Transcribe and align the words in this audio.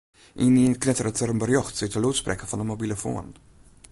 Ynienen 0.45 0.77
knetteret 0.85 1.19
der 1.19 1.33
in 1.33 1.41
berjocht 1.43 1.81
út 1.85 1.93
de 1.93 1.99
lûdsprekker 2.03 2.47
fan 2.49 2.61
de 2.61 2.67
mobilofoan. 2.71 3.27